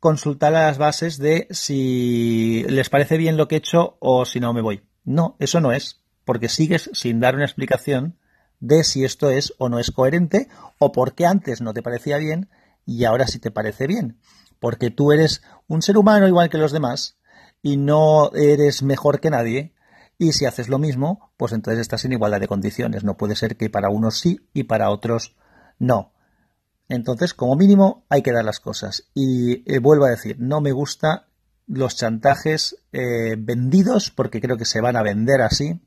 consultar 0.00 0.52
a 0.56 0.66
las 0.66 0.78
bases 0.78 1.18
de 1.18 1.46
si 1.52 2.64
les 2.68 2.90
parece 2.90 3.18
bien 3.18 3.36
lo 3.36 3.46
que 3.46 3.54
he 3.54 3.58
hecho 3.58 3.98
o 4.00 4.24
si 4.24 4.40
no 4.40 4.52
me 4.52 4.62
voy. 4.62 4.82
No, 5.04 5.36
eso 5.38 5.60
no 5.60 5.70
es, 5.70 6.02
porque 6.24 6.48
sigues 6.48 6.90
sin 6.92 7.20
dar 7.20 7.36
una 7.36 7.44
explicación 7.44 8.18
de 8.60 8.84
si 8.84 9.04
esto 9.04 9.30
es 9.30 9.54
o 9.58 9.68
no 9.68 9.78
es 9.78 9.90
coherente 9.90 10.48
o 10.78 10.92
por 10.92 11.14
qué 11.14 11.26
antes 11.26 11.60
no 11.60 11.74
te 11.74 11.82
parecía 11.82 12.18
bien 12.18 12.48
y 12.84 13.04
ahora 13.04 13.26
sí 13.26 13.38
te 13.38 13.50
parece 13.50 13.86
bien. 13.86 14.18
Porque 14.60 14.90
tú 14.90 15.12
eres 15.12 15.42
un 15.68 15.82
ser 15.82 15.98
humano 15.98 16.26
igual 16.26 16.48
que 16.48 16.58
los 16.58 16.72
demás 16.72 17.18
y 17.62 17.76
no 17.76 18.32
eres 18.34 18.82
mejor 18.82 19.20
que 19.20 19.30
nadie 19.30 19.74
y 20.18 20.32
si 20.32 20.46
haces 20.46 20.68
lo 20.68 20.78
mismo, 20.78 21.30
pues 21.36 21.52
entonces 21.52 21.80
estás 21.80 22.04
en 22.04 22.12
igualdad 22.12 22.40
de 22.40 22.48
condiciones. 22.48 23.04
No 23.04 23.16
puede 23.16 23.36
ser 23.36 23.56
que 23.56 23.68
para 23.68 23.90
unos 23.90 24.18
sí 24.18 24.40
y 24.54 24.64
para 24.64 24.90
otros 24.90 25.36
no. 25.78 26.12
Entonces, 26.88 27.34
como 27.34 27.56
mínimo, 27.56 28.04
hay 28.08 28.22
que 28.22 28.32
dar 28.32 28.44
las 28.44 28.60
cosas. 28.60 29.08
Y 29.12 29.70
eh, 29.70 29.78
vuelvo 29.78 30.04
a 30.04 30.10
decir, 30.10 30.36
no 30.38 30.60
me 30.60 30.72
gusta 30.72 31.26
los 31.66 31.96
chantajes 31.96 32.76
eh, 32.92 33.34
vendidos, 33.36 34.10
porque 34.10 34.40
creo 34.40 34.56
que 34.56 34.64
se 34.64 34.80
van 34.80 34.96
a 34.96 35.02
vender 35.02 35.42
así, 35.42 35.80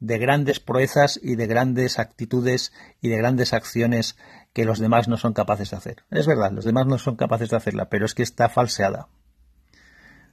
de 0.00 0.18
grandes 0.18 0.60
proezas 0.60 1.20
y 1.22 1.36
de 1.36 1.46
grandes 1.46 1.98
actitudes 1.98 2.72
y 3.00 3.08
de 3.08 3.18
grandes 3.18 3.52
acciones 3.52 4.16
que 4.52 4.64
los 4.64 4.78
demás 4.78 5.08
no 5.08 5.16
son 5.16 5.32
capaces 5.32 5.70
de 5.70 5.76
hacer. 5.76 6.04
Es 6.10 6.26
verdad, 6.26 6.50
los 6.52 6.64
demás 6.64 6.86
no 6.86 6.98
son 6.98 7.16
capaces 7.16 7.50
de 7.50 7.56
hacerla, 7.56 7.88
pero 7.88 8.06
es 8.06 8.14
que 8.14 8.22
está 8.22 8.48
falseada. 8.48 9.08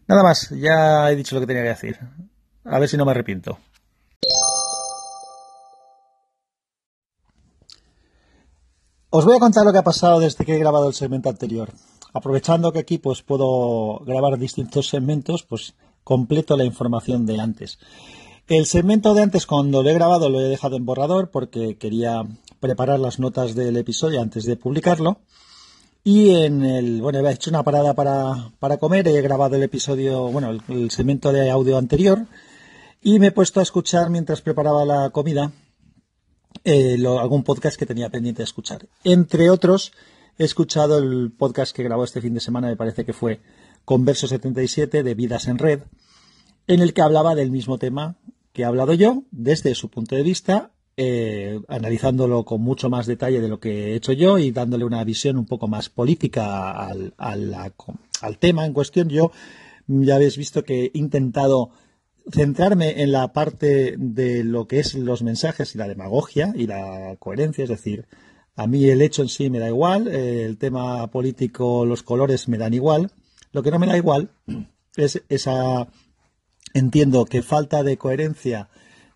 Nada 0.07 0.23
más, 0.23 0.49
ya 0.51 1.11
he 1.11 1.15
dicho 1.15 1.35
lo 1.35 1.41
que 1.41 1.47
tenía 1.47 1.63
que 1.63 1.69
decir. 1.69 1.99
A 2.63 2.79
ver 2.79 2.89
si 2.89 2.97
no 2.97 3.05
me 3.05 3.11
arrepiento. 3.11 3.59
Os 9.09 9.25
voy 9.25 9.35
a 9.35 9.39
contar 9.39 9.65
lo 9.65 9.71
que 9.71 9.79
ha 9.79 9.83
pasado 9.83 10.19
desde 10.19 10.45
que 10.45 10.55
he 10.55 10.59
grabado 10.59 10.87
el 10.87 10.93
segmento 10.93 11.29
anterior. 11.29 11.71
Aprovechando 12.13 12.71
que 12.71 12.79
aquí 12.79 12.97
pues 12.97 13.21
puedo 13.21 13.99
grabar 14.05 14.37
distintos 14.37 14.89
segmentos, 14.89 15.43
pues 15.43 15.75
completo 16.03 16.55
la 16.55 16.63
información 16.63 17.25
de 17.25 17.39
antes. 17.39 17.79
El 18.47 18.65
segmento 18.65 19.13
de 19.13 19.23
antes, 19.23 19.45
cuando 19.45 19.83
lo 19.83 19.89
he 19.89 19.93
grabado, 19.93 20.29
lo 20.29 20.39
he 20.39 20.45
dejado 20.45 20.77
en 20.77 20.85
borrador 20.85 21.31
porque 21.31 21.75
quería 21.75 22.23
preparar 22.61 22.97
las 22.97 23.19
notas 23.19 23.55
del 23.55 23.75
episodio 23.75 24.21
antes 24.21 24.45
de 24.45 24.55
publicarlo. 24.55 25.19
Y 26.05 26.29
en 26.29 26.63
el, 26.63 27.01
bueno, 27.01 27.19
he 27.19 27.33
hecho 27.33 27.49
una 27.49 27.63
parada 27.63 27.93
para, 27.93 28.77
comer, 28.79 29.05
he 29.09 29.21
grabado 29.21 29.57
el 29.57 29.63
episodio, 29.63 30.31
bueno, 30.31 30.57
el, 30.69 30.91
segmento 30.91 31.33
de 31.33 31.51
audio 31.51 31.77
anterior 31.77 32.25
y 33.01 33.19
me 33.19 33.27
he 33.27 33.31
puesto 33.31 33.59
a 33.59 33.63
escuchar 33.63 34.09
mientras 34.09 34.39
preparaba 34.39 34.85
la 34.85 35.09
comida 35.09 35.51
eh, 36.63 36.97
algún 37.19 37.43
podcast 37.43 37.77
que 37.77 37.85
tenía 37.85 38.09
pendiente 38.09 38.39
de 38.39 38.45
escuchar. 38.45 38.87
Entre 39.03 39.49
otros, 39.49 39.91
he 40.37 40.45
escuchado 40.45 40.99
el 40.99 41.33
podcast 41.37 41.75
que 41.75 41.83
grabó 41.83 42.05
este 42.05 42.21
fin 42.21 42.33
de 42.33 42.39
semana, 42.39 42.67
me 42.69 42.77
parece 42.77 43.03
que 43.03 43.11
fue 43.11 43.41
Converso 43.83 44.25
77 44.25 45.03
de 45.03 45.13
Vidas 45.15 45.47
en 45.47 45.57
Red, 45.57 45.81
en 46.67 46.79
el 46.79 46.93
que 46.93 47.01
hablaba 47.01 47.35
del 47.35 47.51
mismo 47.51 47.77
tema 47.77 48.15
que 48.57 48.63
he 48.63 48.65
hablado 48.65 48.95
yo 48.95 49.23
desde 49.29 49.75
su 49.75 49.91
punto 49.91 50.15
de 50.15 50.23
vista, 50.23 50.71
eh, 50.97 51.61
analizándolo 51.67 52.43
con 52.43 52.59
mucho 52.59 52.89
más 52.89 53.05
detalle 53.05 53.39
de 53.39 53.47
lo 53.47 53.59
que 53.59 53.91
he 53.91 53.95
hecho 53.95 54.13
yo 54.13 54.39
y 54.39 54.49
dándole 54.49 54.83
una 54.83 55.03
visión 55.03 55.37
un 55.37 55.45
poco 55.45 55.67
más 55.67 55.89
política 55.89 56.71
al, 56.87 57.13
al 57.17 58.37
tema 58.39 58.65
en 58.65 58.73
cuestión. 58.73 59.09
Yo 59.09 59.31
ya 59.85 60.15
habéis 60.15 60.37
visto 60.37 60.63
que 60.63 60.85
he 60.85 60.91
intentado 60.95 61.69
centrarme 62.31 63.03
en 63.03 63.11
la 63.11 63.31
parte 63.31 63.93
de 63.95 64.43
lo 64.43 64.67
que 64.67 64.79
es 64.79 64.95
los 64.95 65.21
mensajes 65.21 65.75
y 65.75 65.77
la 65.77 65.87
demagogia 65.87 66.51
y 66.55 66.65
la 66.65 67.15
coherencia, 67.19 67.63
es 67.63 67.69
decir, 67.69 68.07
a 68.55 68.65
mí 68.65 68.89
el 68.89 69.03
hecho 69.03 69.21
en 69.21 69.29
sí 69.29 69.51
me 69.51 69.59
da 69.59 69.67
igual, 69.67 70.07
eh, 70.07 70.45
el 70.45 70.57
tema 70.57 71.05
político, 71.11 71.85
los 71.85 72.01
colores 72.01 72.47
me 72.47 72.57
dan 72.57 72.73
igual. 72.73 73.11
Lo 73.51 73.61
que 73.61 73.69
no 73.69 73.77
me 73.77 73.85
da 73.85 73.95
igual 73.97 74.31
es 74.95 75.21
esa 75.29 75.87
entiendo 76.77 77.25
que 77.25 77.41
falta 77.41 77.83
de 77.83 77.97
coherencia 77.97 78.69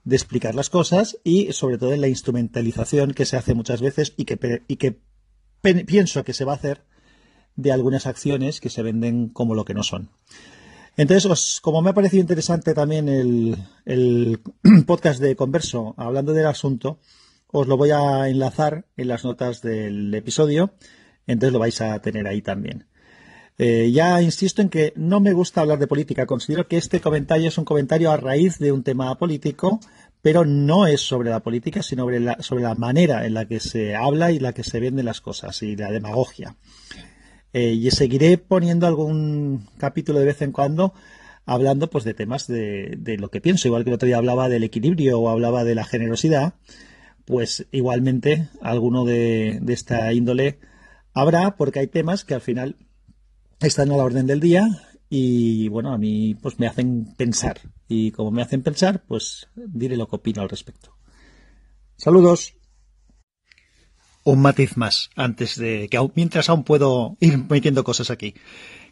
de 0.03 0.15
explicar 0.15 0.55
las 0.55 0.69
cosas 0.69 1.19
y 1.23 1.53
sobre 1.53 1.77
todo 1.77 1.93
en 1.93 2.01
la 2.01 2.07
instrumentalización 2.07 3.13
que 3.13 3.25
se 3.25 3.37
hace 3.37 3.53
muchas 3.53 3.81
veces 3.81 4.13
y 4.17 4.25
que, 4.25 4.97
pienso 5.85 6.23
que 6.23 6.33
se 6.33 6.45
va 6.45 6.53
a 6.53 6.55
hacer 6.55 6.83
de 7.55 7.71
algunas 7.71 8.07
acciones 8.07 8.61
que 8.61 8.69
se 8.69 8.81
venden 8.81 9.29
como 9.29 9.53
lo 9.53 9.65
que 9.65 9.75
no 9.75 9.83
son. 9.83 10.09
Entonces, 10.97 11.59
como 11.61 11.81
me 11.81 11.91
ha 11.91 11.93
parecido 11.93 12.21
interesante 12.21 12.73
también 12.73 13.07
el 13.07 14.39
podcast 14.87 15.21
de 15.21 15.35
Converso 15.35 15.93
hablando 15.97 16.33
del 16.33 16.47
asunto, 16.47 16.99
os 17.47 17.67
lo 17.67 17.77
voy 17.77 17.91
a 17.91 18.27
enlazar 18.27 18.85
en 18.97 19.07
las 19.07 19.23
notas 19.23 19.61
del 19.61 20.13
episodio, 20.15 20.73
entonces 21.27 21.53
lo 21.53 21.59
vais 21.59 21.79
a 21.81 21.99
tener 22.01 22.27
ahí 22.27 22.41
también. 22.41 22.87
Eh, 23.63 23.91
ya 23.91 24.19
insisto 24.23 24.63
en 24.63 24.69
que 24.69 24.91
no 24.95 25.19
me 25.19 25.33
gusta 25.33 25.61
hablar 25.61 25.77
de 25.77 25.85
política. 25.85 26.25
Considero 26.25 26.67
que 26.67 26.77
este 26.77 26.99
comentario 26.99 27.47
es 27.47 27.59
un 27.59 27.63
comentario 27.63 28.09
a 28.09 28.17
raíz 28.17 28.57
de 28.57 28.71
un 28.71 28.81
tema 28.81 29.13
político, 29.19 29.79
pero 30.23 30.45
no 30.45 30.87
es 30.87 31.01
sobre 31.01 31.29
la 31.29 31.41
política, 31.41 31.83
sino 31.83 32.07
sobre 32.39 32.61
la, 32.63 32.73
manera 32.73 33.23
en 33.23 33.35
la 33.35 33.47
que 33.47 33.59
se 33.59 33.95
habla 33.95 34.31
y 34.31 34.39
la 34.39 34.53
que 34.53 34.63
se 34.63 34.79
venden 34.79 35.05
las 35.05 35.21
cosas 35.21 35.61
y 35.61 35.75
la 35.75 35.91
demagogia. 35.91 36.55
Eh, 37.53 37.73
y 37.73 37.91
seguiré 37.91 38.39
poniendo 38.39 38.87
algún 38.87 39.67
capítulo 39.77 40.17
de 40.17 40.25
vez 40.25 40.41
en 40.41 40.53
cuando 40.53 40.95
hablando 41.45 41.87
pues 41.87 42.03
de 42.03 42.15
temas 42.15 42.47
de, 42.47 42.97
lo 43.19 43.29
que 43.29 43.41
pienso, 43.41 43.67
igual 43.67 43.83
que 43.83 43.91
el 43.91 43.95
otro 43.95 44.07
día 44.07 44.17
hablaba 44.17 44.49
del 44.49 44.63
equilibrio 44.63 45.19
o 45.19 45.29
hablaba 45.29 45.63
de 45.63 45.75
la 45.75 45.83
generosidad, 45.83 46.55
pues 47.25 47.67
igualmente 47.71 48.47
alguno 48.59 49.05
de 49.05 49.61
esta 49.67 50.11
índole 50.13 50.57
habrá, 51.13 51.57
porque 51.57 51.77
hay 51.77 51.87
temas 51.87 52.25
que 52.25 52.33
al 52.33 52.41
final 52.41 52.75
están 53.67 53.91
a 53.91 53.97
la 53.97 54.03
orden 54.03 54.27
del 54.27 54.39
día 54.39 54.67
y 55.09 55.67
bueno, 55.67 55.93
a 55.93 55.97
mí 55.97 56.35
pues 56.35 56.59
me 56.59 56.67
hacen 56.67 57.13
pensar 57.17 57.59
y 57.87 58.11
como 58.11 58.31
me 58.31 58.41
hacen 58.41 58.63
pensar, 58.63 59.03
pues 59.05 59.47
diré 59.55 59.97
lo 59.97 60.07
que 60.07 60.15
opino 60.15 60.41
al 60.41 60.49
respecto. 60.49 60.95
Saludos. 61.97 62.55
Un 64.23 64.41
matiz 64.41 64.77
más 64.77 65.09
antes 65.15 65.57
de 65.57 65.87
que 65.89 65.99
mientras 66.15 66.49
aún 66.49 66.63
puedo 66.63 67.17
ir 67.19 67.37
metiendo 67.49 67.83
cosas 67.83 68.09
aquí. 68.11 68.35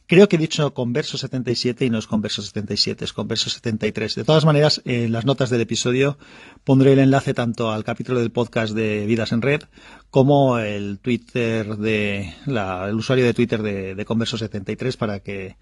Creo 0.09 0.27
que 0.27 0.37
he 0.37 0.39
dicho 0.39 0.73
converso 0.73 1.19
77 1.19 1.85
y 1.85 1.91
no 1.91 1.99
es 1.99 2.07
converso 2.07 2.41
77, 2.41 3.05
es 3.05 3.13
converso 3.13 3.51
73. 3.51 4.15
De 4.15 4.23
todas 4.23 4.43
maneras, 4.43 4.81
en 4.85 5.11
las 5.11 5.23
notas 5.23 5.51
del 5.51 5.61
episodio 5.61 6.17
pondré 6.63 6.93
el 6.93 6.99
enlace 6.99 7.35
tanto 7.35 7.69
al 7.69 7.83
capítulo 7.83 8.19
del 8.19 8.31
podcast 8.31 8.73
de 8.73 9.05
Vidas 9.05 9.33
en 9.33 9.43
Red 9.43 9.61
como 10.09 10.57
el 10.57 10.97
Twitter 10.97 11.77
de 11.77 12.33
el 12.47 12.95
usuario 12.95 13.23
de 13.23 13.35
Twitter 13.35 13.61
de 13.61 14.05
converso 14.05 14.39
73 14.39 14.97
para 14.97 15.19
que 15.19 15.57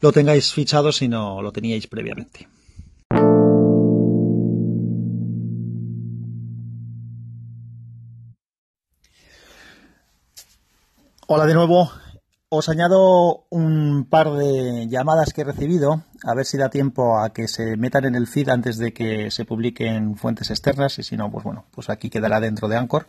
lo 0.00 0.10
tengáis 0.10 0.54
fichado 0.54 0.90
si 0.90 1.08
no 1.08 1.42
lo 1.42 1.52
teníais 1.52 1.86
previamente. 1.86 2.48
Hola 11.26 11.44
de 11.44 11.52
nuevo. 11.52 12.01
Os 12.54 12.68
añado 12.68 13.46
un 13.48 14.04
par 14.04 14.30
de 14.32 14.86
llamadas 14.86 15.32
que 15.32 15.40
he 15.40 15.44
recibido, 15.44 16.02
a 16.22 16.34
ver 16.34 16.44
si 16.44 16.58
da 16.58 16.68
tiempo 16.68 17.18
a 17.18 17.32
que 17.32 17.48
se 17.48 17.78
metan 17.78 18.04
en 18.04 18.14
el 18.14 18.26
feed 18.26 18.50
antes 18.50 18.76
de 18.76 18.92
que 18.92 19.30
se 19.30 19.46
publiquen 19.46 20.16
fuentes 20.18 20.50
externas 20.50 20.98
y 20.98 21.02
si 21.02 21.16
no, 21.16 21.30
pues 21.30 21.44
bueno, 21.44 21.64
pues 21.70 21.88
aquí 21.88 22.10
quedará 22.10 22.40
dentro 22.40 22.68
de 22.68 22.76
Anchor. 22.76 23.06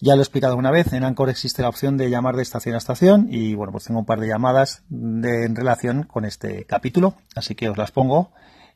Ya 0.00 0.16
lo 0.16 0.20
he 0.20 0.22
explicado 0.22 0.54
una 0.54 0.70
vez, 0.70 0.92
en 0.92 1.02
Anchor 1.02 1.30
existe 1.30 1.62
la 1.62 1.70
opción 1.70 1.96
de 1.96 2.10
llamar 2.10 2.36
de 2.36 2.42
estación 2.42 2.74
a 2.74 2.78
estación 2.78 3.28
y 3.30 3.54
bueno, 3.54 3.72
pues 3.72 3.84
tengo 3.84 4.00
un 4.00 4.04
par 4.04 4.20
de 4.20 4.28
llamadas 4.28 4.82
en 4.90 5.56
relación 5.56 6.02
con 6.02 6.26
este 6.26 6.66
capítulo, 6.66 7.14
así 7.34 7.54
que 7.54 7.70
os 7.70 7.78
las 7.78 7.90
pongo 7.90 8.32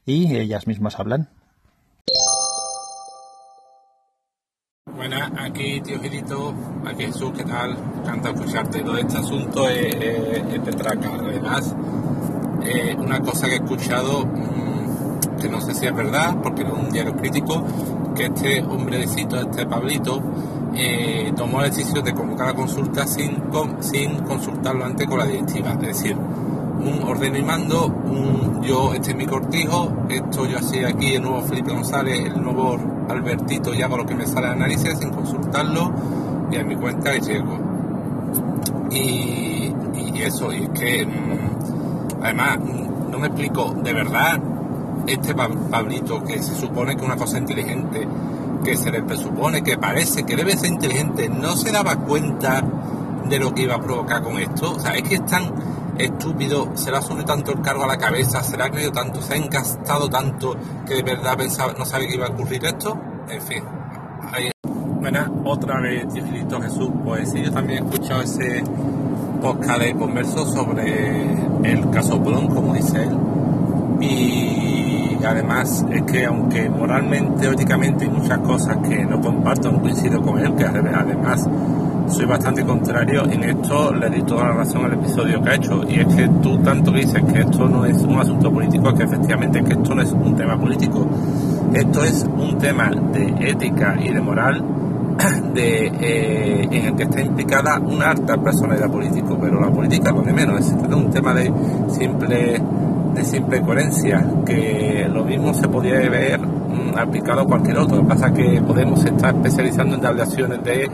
y 0.07 0.39
ellas 0.39 0.67
mismas 0.67 0.99
hablan. 0.99 1.29
Buenas, 5.03 5.33
aquí 5.37 5.81
tío 5.81 5.99
Girito, 5.99 6.55
aquí 6.87 7.07
Jesús, 7.07 7.33
¿qué 7.37 7.43
tal? 7.43 7.77
Encanta 8.03 8.31
escucharte. 8.31 8.83
Todo 8.85 8.97
este 8.99 9.19
asunto 9.19 9.69
es, 9.69 9.97
es, 9.97 10.61
Petraca. 10.61 11.15
Además, 11.19 11.75
eh, 12.63 12.95
una 12.97 13.19
cosa 13.19 13.49
que 13.49 13.55
he 13.55 13.57
escuchado, 13.57 14.25
mmm, 14.25 15.41
que 15.41 15.49
no 15.49 15.61
sé 15.61 15.75
si 15.75 15.87
es 15.87 15.93
verdad, 15.97 16.37
porque 16.41 16.63
es 16.63 16.69
un 16.71 16.89
diario 16.91 17.17
crítico, 17.17 17.65
que 18.15 18.27
este 18.27 18.63
hombrecito, 18.63 19.41
este 19.41 19.67
Pablito, 19.67 20.23
eh, 20.77 21.33
tomó 21.37 21.61
la 21.61 21.67
decisión 21.67 22.05
de 22.05 22.15
convocar 22.15 22.47
la 22.47 22.55
consulta 22.55 23.05
sin, 23.05 23.43
sin 23.81 24.21
consultarlo 24.21 24.85
antes 24.85 25.09
con 25.09 25.19
la 25.19 25.27
directiva. 25.27 25.73
Es 25.73 25.81
decir, 25.81 26.17
un 26.85 27.03
ordeno 27.05 27.39
y 27.39 27.43
mando, 27.43 27.87
un 27.87 28.63
yo, 28.63 28.93
este 28.95 29.11
es 29.11 29.17
mi 29.17 29.27
cortijo, 29.27 29.93
esto 30.09 30.47
yo 30.47 30.59
así 30.59 30.85
aquí, 30.85 31.15
el 31.15 31.23
nuevo 31.23 31.43
Felipe 31.43 31.73
González, 31.73 32.27
el 32.27 32.43
nuevo 32.43 32.79
Albertito, 33.09 33.75
y 33.75 33.83
hago 33.83 33.97
lo 33.97 34.07
que 34.07 34.15
me 34.15 34.27
sale 34.27 34.49
de 34.49 34.53
análisis 34.53 34.99
sin 34.99 35.11
consultarlo 35.11 35.93
y 36.51 36.57
a 36.57 36.65
mi 36.65 36.77
cuenta 36.77 37.15
y 37.17 37.21
llego. 37.21 37.59
Y, 38.91 39.75
eso, 40.23 40.53
y 40.53 40.63
es 40.63 40.69
que 40.69 41.05
mm, 41.05 42.23
además 42.23 42.59
mm, 42.59 43.11
no 43.11 43.19
me 43.19 43.27
explico, 43.27 43.75
de 43.83 43.93
verdad, 43.93 44.41
este 45.07 45.35
Pablito 45.35 46.23
que 46.23 46.41
se 46.41 46.55
supone 46.55 46.95
que 46.95 47.01
es 47.01 47.07
una 47.07 47.17
cosa 47.17 47.39
inteligente, 47.39 48.07
que 48.63 48.77
se 48.77 48.93
le 48.93 49.03
presupone 49.03 49.63
que 49.63 49.77
parece 49.79 50.23
que 50.23 50.37
debe 50.37 50.57
ser 50.57 50.71
inteligente, 50.71 51.29
no 51.29 51.57
se 51.57 51.73
daba 51.73 51.97
cuenta 51.97 52.63
de 53.29 53.39
lo 53.39 53.53
que 53.53 53.63
iba 53.63 53.75
a 53.75 53.81
provocar 53.81 54.23
con 54.23 54.39
esto. 54.39 54.73
O 54.73 54.79
sea, 54.79 54.93
es 54.93 55.03
que 55.03 55.17
es 55.17 55.27
tan 55.27 55.53
estúpido, 55.99 56.73
se 56.75 56.91
le 56.91 56.97
ha 56.97 57.03
subido 57.03 57.25
tanto 57.25 57.53
el 57.53 57.61
cargo 57.61 57.85
a 57.85 57.87
la 57.87 57.97
cabeza, 57.97 58.43
se 58.43 58.57
le 58.57 58.65
ha 58.65 58.71
creído 58.71 58.93
tanto, 58.93 59.21
se 59.21 59.35
ha 59.35 59.37
encastado 59.37 60.09
tanto 60.09 60.57
que 60.87 60.95
de 60.95 61.03
verdad 61.03 61.37
pensaba, 61.37 61.75
no 61.79 61.85
sabe 61.85 62.07
que 62.09 62.15
iba 62.15 62.27
a 62.27 62.31
ocurrir 62.31 62.65
esto. 62.65 62.99
En 63.29 63.43
fin, 63.43 63.63
ahí. 64.33 64.51
Buenas, 65.01 65.29
otra 65.45 65.81
vez, 65.81 66.07
Tigilito 66.13 66.61
Jesús. 66.61 66.91
Pues 67.05 67.31
sí, 67.31 67.43
yo 67.43 67.53
también 67.53 67.85
he 67.85 67.89
escuchado 67.89 68.23
ese 68.23 68.63
podcast 69.41 69.81
de 69.81 69.95
converso 69.95 70.47
sobre 70.47 71.33
el 71.65 71.91
caso 71.91 72.19
Bron, 72.19 72.47
como 72.49 72.75
dice 72.75 73.03
él. 73.03 73.19
Y 74.01 75.19
además 75.25 75.85
es 75.91 76.03
que 76.03 76.25
aunque 76.25 76.69
moralmente, 76.69 77.49
éticamente 77.49 78.05
hay 78.05 78.11
muchas 78.11 78.39
cosas 78.39 78.77
que 78.79 79.05
no 79.05 79.21
comparto, 79.21 79.71
no 79.71 79.81
coincido 79.81 80.21
con 80.23 80.39
él, 80.39 80.55
que 80.55 80.65
además 80.65 81.49
soy 82.09 82.27
bastante 82.27 82.65
contrario 82.65 83.25
en 83.31 83.45
esto 83.45 83.95
le 83.95 84.11
di 84.11 84.23
toda 84.23 84.45
la 84.45 84.55
razón 84.55 84.85
al 84.85 84.95
episodio 84.95 85.43
que 85.43 85.51
ha 85.51 85.55
hecho 85.55 85.83
y 85.89 86.01
es 86.01 86.07
que 86.15 86.29
tú 86.43 86.59
tanto 86.59 86.91
dices 86.91 87.23
que 87.33 87.41
esto 87.41 87.69
no 87.69 87.85
es 87.85 88.03
un 88.03 88.19
asunto 88.19 88.53
político 88.53 88.93
que 88.95 89.05
efectivamente 89.05 89.63
que 89.63 89.73
esto 89.73 89.95
no 89.95 90.03
es 90.03 90.13
un 90.13 90.37
tema 90.37 90.59
político. 90.59 91.07
Esto 91.73 92.05
es 92.05 92.25
un 92.25 92.59
tema 92.59 92.91
de 93.13 93.51
ética 93.51 93.97
y 94.01 94.13
de 94.13 94.21
moral 94.21 94.63
de, 95.55 95.87
eh, 95.87 96.69
en 96.71 96.87
el 96.87 96.95
que 96.97 97.05
está 97.05 97.21
implicada 97.21 97.79
una 97.79 98.11
alta 98.11 98.37
personalidad 98.37 98.91
política 98.91 99.35
pero 99.41 99.61
la 99.61 99.71
política 99.71 100.13
pone 100.13 100.33
menos. 100.33 100.61
Es 100.61 100.73
un 100.73 101.11
tema 101.11 101.35
de 101.35 101.53
simple 101.89 102.61
de 103.15 103.25
simple 103.25 103.61
coherencia 103.61 104.27
que 104.47 105.07
lo 105.13 105.23
mismo 105.25 105.53
se 105.53 105.69
podría 105.69 106.09
ver 106.09 106.41
aplicado 106.97 107.43
a 107.43 107.47
cualquier 107.47 107.79
otro. 107.79 107.97
Lo 107.97 108.03
que 108.03 108.09
pasa 108.09 108.29
es 108.29 108.33
que 108.33 108.63
podemos 108.63 109.05
estar 109.05 109.35
especializando 109.35 109.97
en 109.97 110.01
darle 110.01 110.23
acciones 110.23 110.63
de 110.65 110.89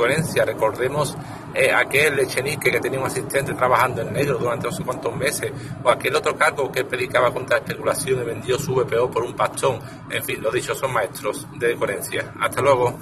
coherencia. 0.00 0.46
Recordemos 0.46 1.14
eh, 1.54 1.70
aquel 1.70 2.18
Echenique 2.20 2.70
que 2.70 2.80
tenía 2.80 2.98
un 2.98 3.06
asistente 3.06 3.52
trabajando 3.52 4.00
en 4.00 4.12
negro 4.14 4.38
durante 4.38 4.66
no 4.66 4.72
sé 4.72 4.82
cuántos 4.82 5.14
meses, 5.14 5.52
o 5.84 5.90
aquel 5.90 6.16
otro 6.16 6.34
cargo 6.36 6.72
que 6.72 6.84
predicaba 6.84 7.30
contra 7.32 7.58
la 7.58 7.64
especulación 7.64 8.22
y 8.22 8.24
vendió 8.24 8.58
su 8.58 8.74
VPO 8.74 9.10
por 9.10 9.24
un 9.24 9.36
pastón. 9.36 9.78
En 10.10 10.24
fin, 10.24 10.40
los 10.40 10.54
dichos 10.54 10.78
son 10.78 10.92
maestros 10.94 11.46
de 11.58 11.76
coherencia. 11.76 12.32
Hasta 12.40 12.62
luego. 12.62 12.98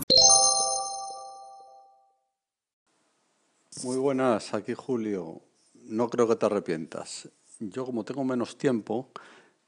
Muy 3.84 3.96
buenas, 3.96 4.52
aquí 4.54 4.74
Julio. 4.74 5.40
No 5.74 6.10
creo 6.10 6.26
que 6.26 6.34
te 6.34 6.46
arrepientas. 6.46 7.28
Yo 7.60 7.86
como 7.86 8.04
tengo 8.04 8.24
menos 8.24 8.58
tiempo, 8.58 9.10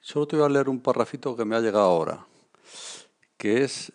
solo 0.01 0.27
te 0.27 0.37
voy 0.37 0.47
a 0.47 0.49
leer 0.49 0.69
un 0.69 0.81
parrafito 0.81 1.37
que 1.37 1.45
me 1.45 1.55
ha 1.55 1.61
llegado 1.61 1.85
ahora, 1.85 2.27
que 3.37 3.63
es 3.63 3.93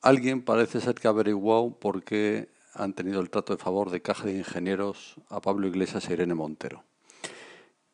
alguien 0.00 0.42
parece 0.42 0.80
ser 0.80 0.94
que 0.94 1.06
ha 1.06 1.10
averiguado 1.10 1.70
por 1.78 2.02
qué 2.02 2.48
han 2.74 2.92
tenido 2.92 3.20
el 3.20 3.30
trato 3.30 3.54
de 3.54 3.62
favor 3.62 3.90
de 3.90 4.02
Caja 4.02 4.26
de 4.26 4.38
Ingenieros 4.38 5.16
a 5.28 5.40
Pablo 5.40 5.66
Iglesias 5.66 6.08
e 6.08 6.12
Irene 6.12 6.34
Montero. 6.34 6.84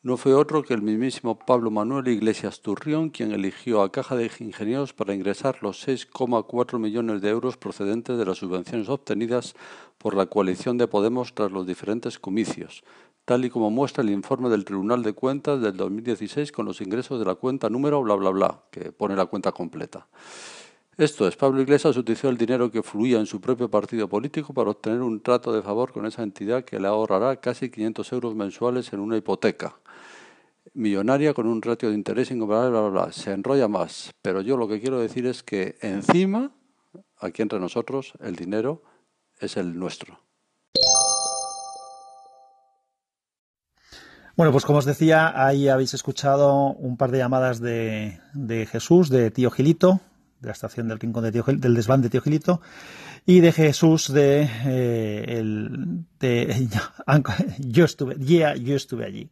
No 0.04 0.18
fue 0.18 0.34
otro 0.34 0.62
que 0.62 0.74
el 0.74 0.82
mismísimo 0.82 1.38
Pablo 1.38 1.70
Manuel 1.70 2.08
Iglesias 2.08 2.60
Turrión 2.60 3.08
quien 3.08 3.32
eligió 3.32 3.80
a 3.80 3.90
Caja 3.90 4.16
de 4.16 4.30
Ingenieros 4.38 4.92
para 4.92 5.14
ingresar 5.14 5.62
los 5.62 5.88
6,4 5.88 6.78
millones 6.78 7.22
de 7.22 7.30
euros 7.30 7.56
procedentes 7.56 8.18
de 8.18 8.26
las 8.26 8.36
subvenciones 8.36 8.90
obtenidas 8.90 9.54
por 9.96 10.14
la 10.14 10.26
coalición 10.26 10.76
de 10.76 10.88
Podemos 10.88 11.34
tras 11.34 11.50
los 11.50 11.66
diferentes 11.66 12.18
comicios, 12.18 12.84
tal 13.24 13.46
y 13.46 13.48
como 13.48 13.70
muestra 13.70 14.04
el 14.04 14.10
informe 14.10 14.50
del 14.50 14.66
Tribunal 14.66 15.02
de 15.02 15.14
Cuentas 15.14 15.62
del 15.62 15.78
2016 15.78 16.52
con 16.52 16.66
los 16.66 16.82
ingresos 16.82 17.18
de 17.18 17.24
la 17.24 17.36
cuenta 17.36 17.70
número 17.70 18.02
bla 18.02 18.14
bla 18.16 18.28
bla, 18.28 18.60
que 18.70 18.92
pone 18.92 19.16
la 19.16 19.24
cuenta 19.24 19.52
completa. 19.52 20.06
Esto 20.96 21.26
es, 21.26 21.34
Pablo 21.34 21.60
Iglesias 21.60 21.96
utilizó 21.96 22.28
el 22.28 22.36
dinero 22.36 22.70
que 22.70 22.80
fluía 22.80 23.18
en 23.18 23.26
su 23.26 23.40
propio 23.40 23.68
partido 23.68 24.08
político 24.08 24.54
para 24.54 24.70
obtener 24.70 25.02
un 25.02 25.20
trato 25.20 25.52
de 25.52 25.60
favor 25.60 25.92
con 25.92 26.06
esa 26.06 26.22
entidad 26.22 26.64
que 26.64 26.78
le 26.78 26.86
ahorrará 26.86 27.40
casi 27.40 27.68
500 27.68 28.12
euros 28.12 28.36
mensuales 28.36 28.92
en 28.92 29.00
una 29.00 29.16
hipoteca. 29.16 29.74
Millonaria 30.72 31.34
con 31.34 31.48
un 31.48 31.60
ratio 31.62 31.88
de 31.88 31.96
interés 31.96 32.30
incomparable, 32.30 32.70
bla, 32.70 32.80
bla, 32.82 32.90
bla. 32.90 33.12
Se 33.12 33.32
enrolla 33.32 33.66
más. 33.66 34.12
Pero 34.22 34.40
yo 34.40 34.56
lo 34.56 34.68
que 34.68 34.80
quiero 34.80 35.00
decir 35.00 35.26
es 35.26 35.42
que 35.42 35.76
encima, 35.80 36.52
aquí 37.18 37.42
entre 37.42 37.58
nosotros, 37.58 38.12
el 38.20 38.36
dinero 38.36 38.82
es 39.40 39.56
el 39.56 39.76
nuestro. 39.76 40.20
Bueno, 44.36 44.52
pues 44.52 44.64
como 44.64 44.78
os 44.78 44.84
decía, 44.84 45.44
ahí 45.44 45.68
habéis 45.68 45.92
escuchado 45.94 46.72
un 46.72 46.96
par 46.96 47.10
de 47.10 47.18
llamadas 47.18 47.60
de, 47.60 48.20
de 48.32 48.66
Jesús, 48.66 49.08
de 49.08 49.32
Tío 49.32 49.50
Gilito, 49.50 50.00
de 50.44 50.48
la 50.48 50.52
estación 50.52 50.88
del 50.88 51.00
Rincón 51.00 51.24
de 51.24 51.30
del 51.30 51.74
desván 51.74 52.02
de 52.02 52.10
Tío 52.10 52.20
Gilito, 52.20 52.60
y 53.26 53.40
de 53.40 53.52
Jesús 53.52 54.12
de, 54.12 54.48
eh, 54.66 55.24
el, 55.28 56.04
de 56.20 56.68
yo 57.58 57.84
estuve, 57.84 58.16
yo 58.18 58.76
estuve 58.76 59.04
allí. 59.04 59.30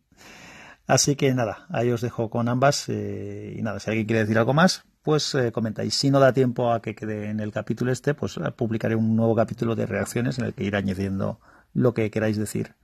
Así 0.87 1.15
que 1.15 1.33
nada, 1.33 1.67
ahí 1.71 1.91
os 1.91 2.01
dejo 2.01 2.29
con 2.29 2.49
ambas 2.49 2.89
eh, 2.89 3.55
y 3.57 3.63
nada, 3.63 3.79
si 3.79 3.91
alguien 3.91 4.07
quiere 4.07 4.21
decir 4.21 4.39
algo 4.39 4.53
más, 4.53 4.85
pues 5.03 5.35
eh, 5.35 5.53
comentáis. 5.53 5.95
Si 5.95 6.11
no 6.11 6.19
da 6.19 6.33
tiempo 6.33 6.73
a 6.73 6.83
que 6.83 6.95
quede 6.95 7.29
en 7.29 7.41
el 7.41 7.53
capítulo 7.53 7.93
este, 7.93 8.15
pues 8.15 8.39
publicaré 8.57 8.97
un 8.97 9.15
nuevo 9.15 9.37
capítulo 9.37 9.77
de 9.77 9.87
reacciones 9.87 10.39
en 10.39 10.47
el 10.47 10.55
que 10.55 10.65
iré 10.65 10.79
añadiendo 10.79 11.39
lo 11.73 11.95
que 11.95 12.11
queráis 12.11 12.37
decir 12.37 12.75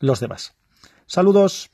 los 0.00 0.20
demás. 0.20 0.54
Saludos. 1.06 1.70